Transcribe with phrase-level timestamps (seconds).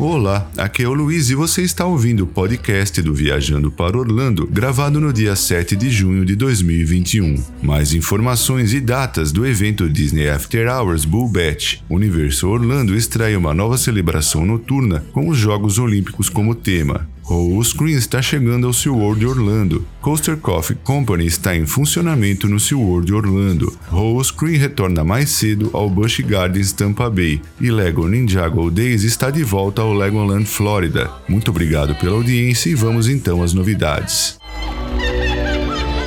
[0.00, 4.46] Olá, aqui é o Luiz e você está ouvindo o podcast do Viajando para Orlando,
[4.46, 7.44] gravado no dia 7 de junho de 2021.
[7.62, 11.80] Mais informações e datas do evento Disney After Hours Bull Batch.
[11.86, 17.06] Universo Orlando extrai uma nova celebração noturna com os Jogos Olímpicos como tema.
[17.32, 19.86] O Screen está chegando ao SeaWorld Orlando.
[20.00, 23.72] Coaster Coffee Company está em funcionamento no SeaWorld Orlando.
[23.92, 27.40] O Screen retorna mais cedo ao Busch Gardens Tampa Bay.
[27.60, 31.08] E Lego Ninjago Days está de volta ao Legoland Florida.
[31.28, 34.39] Muito obrigado pela audiência e vamos então às novidades.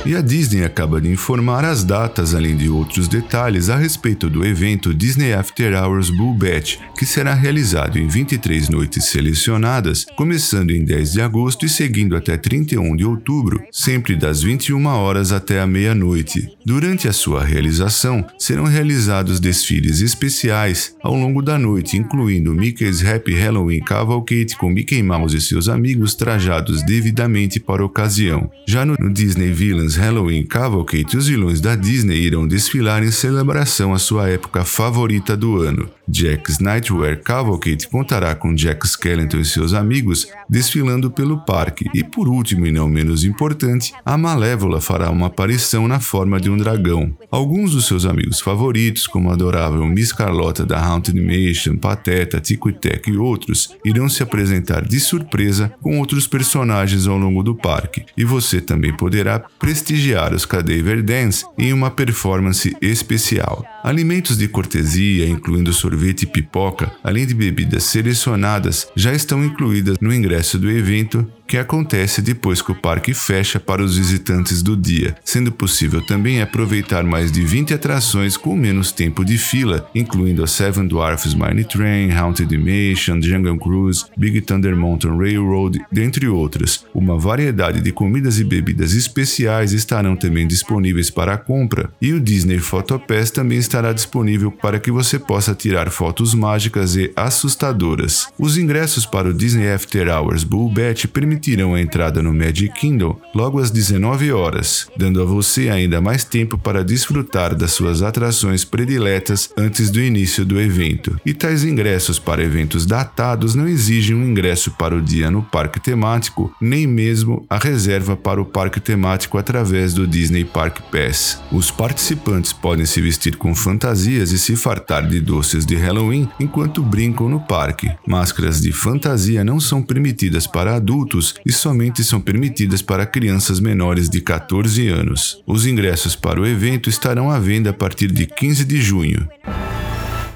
[0.06, 4.44] E a Disney acaba de informar as datas, além de outros detalhes, a respeito do
[4.44, 10.84] evento Disney After Hours Bull Batch, que será realizado em 23 noites selecionadas, começando em
[10.84, 15.66] 10 de agosto e seguindo até 31 de outubro, sempre das 21 horas até a
[15.66, 16.50] meia-noite.
[16.66, 23.32] Durante a sua realização, serão realizados desfiles especiais ao longo da noite, incluindo Mickey's Happy
[23.32, 28.50] Halloween Cavalcade com Mickey Mouse e seus amigos trajados devidamente para a ocasião.
[28.68, 33.98] Já no Disney Villains Halloween Cavalcade, os vilões da Disney irão desfilar em celebração à
[33.98, 35.88] sua época favorita do ano.
[36.08, 41.86] Jack's Nightwear Cavalcade contará com Jack Skellington e seus amigos desfilando pelo parque.
[41.94, 46.50] E por último e não menos importante, a Malévola fará uma aparição na forma de
[46.50, 47.16] um dragão.
[47.30, 52.68] Alguns dos seus amigos favoritos, como a adorável Miss Carlota da Haunted Mansion, Pateta, Tico
[52.68, 57.54] e Teco e outros, irão se apresentar de surpresa com outros personagens ao longo do
[57.54, 58.04] parque.
[58.16, 63.64] E você também poderá prestigiar os Cadaver Dance em uma performance especial.
[63.82, 70.12] Alimentos de cortesia, incluindo sorvete e pipoca, além de bebidas selecionadas, já estão incluídas no
[70.12, 75.14] ingresso do evento que acontece depois que o parque fecha para os visitantes do dia,
[75.24, 80.46] sendo possível também aproveitar mais de 20 atrações com menos tempo de fila, incluindo a
[80.46, 86.84] Seven Dwarfs Mine Train, Haunted Mansion, Jungle Cruise, Big Thunder Mountain Railroad, dentre outras.
[86.94, 92.20] Uma variedade de comidas e bebidas especiais estarão também disponíveis para a compra, e o
[92.20, 98.28] Disney Photo Pass também estará disponível para que você possa tirar fotos mágicas e assustadoras.
[98.38, 100.72] Os ingressos para o Disney After Hours Bull
[101.12, 106.00] permitem permitirão a entrada no Magic Kingdom logo às 19 horas, dando a você ainda
[106.00, 111.18] mais tempo para desfrutar das suas atrações prediletas antes do início do evento.
[111.24, 115.80] E tais ingressos para eventos datados não exigem um ingresso para o dia no parque
[115.80, 121.42] temático, nem mesmo a reserva para o parque temático através do Disney Park Pass.
[121.52, 126.82] Os participantes podem se vestir com fantasias e se fartar de doces de Halloween enquanto
[126.82, 127.90] brincam no parque.
[128.06, 134.08] Máscaras de fantasia não são permitidas para adultos e somente são permitidas para crianças menores
[134.08, 135.42] de 14 anos.
[135.46, 139.28] Os ingressos para o evento estarão à venda a partir de 15 de junho.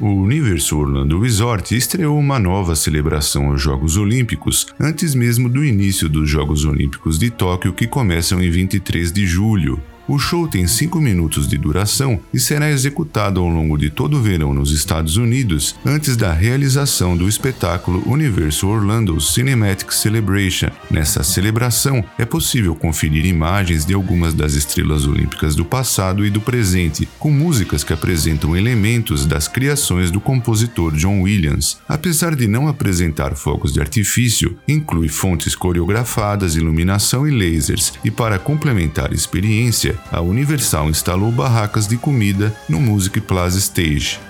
[0.00, 6.08] O Universo Orlando Resort estreou uma nova celebração aos Jogos Olímpicos antes mesmo do início
[6.08, 9.82] dos Jogos Olímpicos de Tóquio, que começam em 23 de julho.
[10.08, 14.22] O show tem 5 minutos de duração e será executado ao longo de todo o
[14.22, 20.70] verão nos Estados Unidos, antes da realização do espetáculo Universo Orlando Cinematic Celebration.
[20.90, 26.40] Nessa celebração, é possível conferir imagens de algumas das estrelas olímpicas do passado e do
[26.40, 31.76] presente, com músicas que apresentam elementos das criações do compositor John Williams.
[31.86, 38.38] Apesar de não apresentar fogos de artifício, inclui fontes coreografadas, iluminação e lasers, e para
[38.38, 44.20] complementar a experiência, a Universal instalou barracas de comida no Music Plaza Stage.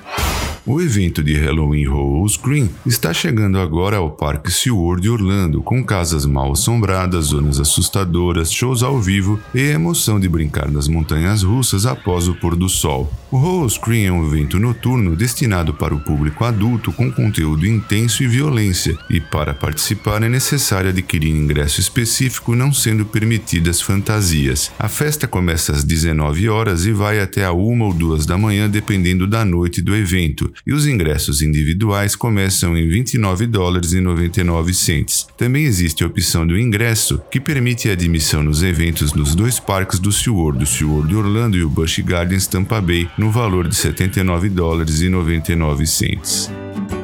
[0.71, 6.27] O evento de Halloween Horror Screen está chegando agora ao Parque SeaWorld Orlando, com casas
[6.27, 11.87] mal assombradas, zonas assustadoras, shows ao vivo e a emoção de brincar nas montanhas russas
[11.87, 13.11] após o pôr do sol.
[13.31, 18.23] O Horror Screen é um evento noturno destinado para o público adulto com conteúdo intenso
[18.23, 24.71] e violência, e para participar é necessário adquirir ingresso específico, não sendo permitidas fantasias.
[24.79, 28.69] A festa começa às 19 horas e vai até a 1 ou 2 da manhã,
[28.69, 34.73] dependendo da noite do evento e os ingressos individuais começam em 29 dólares e 99
[34.75, 35.27] cents.
[35.37, 39.99] Também existe a opção do ingresso, que permite a admissão nos eventos nos dois parques
[39.99, 44.49] do SeaWorld, o SeaWorld Orlando e o Busch Gardens Tampa Bay, no valor de 79
[44.49, 46.51] dólares e 99 cents.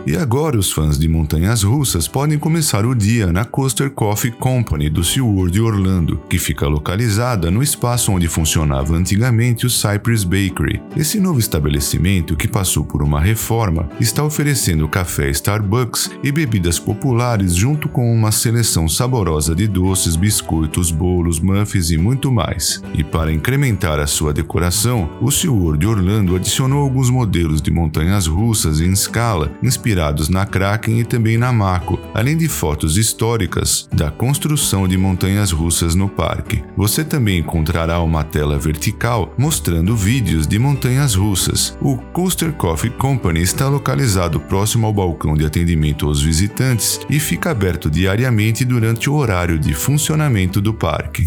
[0.07, 4.91] E agora os fãs de montanhas russas podem começar o dia na Coaster Coffee Company
[4.91, 10.83] do SeaWorld Orlando, que fica localizada no espaço onde funcionava antigamente o Cypress Bakery.
[10.95, 17.55] Esse novo estabelecimento, que passou por uma reforma, está oferecendo café Starbucks e bebidas populares
[17.55, 22.83] junto com uma seleção saborosa de doces, biscoitos, bolos, muffins e muito mais.
[22.93, 28.83] E para incrementar a sua decoração, o SeaWorld Orlando adicionou alguns modelos de montanhas russas
[28.83, 34.11] em escala inspirados inspirados na Kraken e também na Mako, além de fotos históricas da
[34.11, 36.65] construção de montanhas russas no parque.
[36.77, 41.79] Você também encontrará uma tela vertical mostrando vídeos de montanhas russas.
[41.81, 47.51] O Coaster Coffee Company está localizado próximo ao balcão de atendimento aos visitantes e fica
[47.51, 51.25] aberto diariamente durante o horário de funcionamento do parque.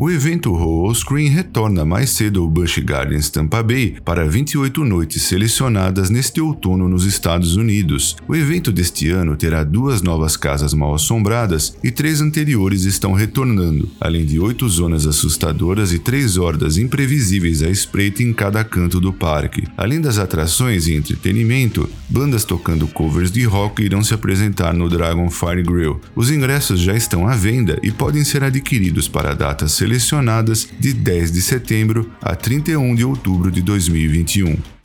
[0.00, 5.22] O evento Roll Screen retorna mais cedo ao Busch Gardens Tampa Bay para 28 noites
[5.22, 8.16] selecionadas neste outono nos Estados Unidos.
[8.28, 13.90] O evento deste ano terá duas novas casas mal assombradas e três anteriores estão retornando,
[14.00, 19.12] além de oito zonas assustadoras e três hordas imprevisíveis à espreita em cada canto do
[19.12, 19.66] parque.
[19.76, 25.28] Além das atrações e entretenimento, bandas tocando covers de rock irão se apresentar no Dragon
[25.28, 26.00] Fire Grill.
[26.14, 31.32] Os ingressos já estão à venda e podem ser adquiridos para datas selecionadas de 10
[31.32, 34.77] de setembro a 31 de outubro de 2021.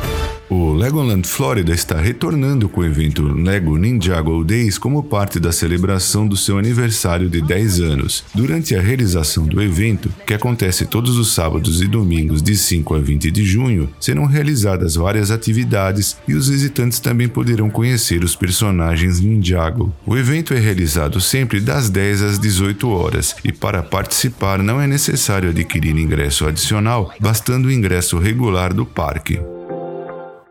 [0.50, 6.28] O Legoland Florida está retornando com o evento Lego Ninjago Days como parte da celebração
[6.28, 8.24] do seu aniversário de 10 anos.
[8.36, 13.00] Durante a realização do evento, que acontece todos os sábados e domingos de 5 a
[13.00, 19.20] 20 de junho, serão realizadas várias atividades e os visitantes também poderão conhecer os personagens
[19.22, 19.94] Ninjago.
[20.06, 24.88] O evento é realizado sempre das 10 às 18 horas e para participar não é
[24.88, 29.40] necessário adquirir ingresso adicional, bastando o ingresso regular do parque.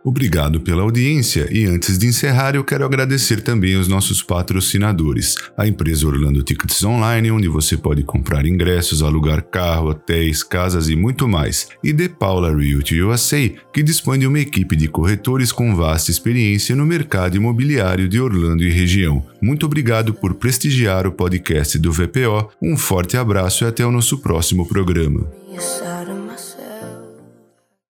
[0.05, 5.67] Obrigado pela audiência e antes de encerrar eu quero agradecer também aos nossos patrocinadores, a
[5.67, 11.29] empresa Orlando Tickets Online, onde você pode comprar ingressos, alugar carro, hotéis, casas e muito
[11.29, 16.11] mais, e The Paula Realty USA, que dispõe de uma equipe de corretores com vasta
[16.11, 19.25] experiência no mercado imobiliário de Orlando e região.
[19.41, 24.19] Muito obrigado por prestigiar o podcast do VPO, um forte abraço e até o nosso
[24.19, 25.27] próximo programa.